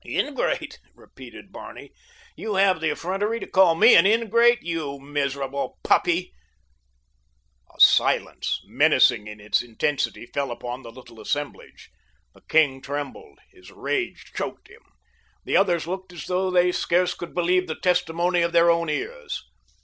"Ingrate?" 0.03 0.79
repeated 0.95 1.51
Barney. 1.51 1.91
"You 2.35 2.55
have 2.55 2.81
the 2.81 2.89
effrontery 2.89 3.39
to 3.39 3.45
call 3.45 3.75
me 3.75 3.93
an 3.95 4.07
ingrate? 4.07 4.63
You 4.63 4.99
miserable 4.99 5.77
puppy." 5.83 6.33
A 7.69 7.79
silence, 7.79 8.61
menacing 8.65 9.27
in 9.27 9.39
its 9.39 9.61
intensity, 9.61 10.25
fell 10.25 10.49
upon 10.49 10.81
the 10.81 10.89
little 10.91 11.21
assemblage. 11.21 11.91
The 12.33 12.41
king 12.41 12.81
trembled. 12.81 13.37
His 13.51 13.69
rage 13.71 14.31
choked 14.35 14.69
him. 14.69 14.81
The 15.45 15.55
others 15.55 15.85
looked 15.85 16.11
as 16.13 16.25
though 16.25 16.49
they 16.49 16.71
scarce 16.71 17.13
could 17.13 17.35
believe 17.35 17.67
the 17.67 17.75
testimony 17.79 18.41
of 18.41 18.53
their 18.53 18.71
own 18.71 18.89
ears. 18.89 19.43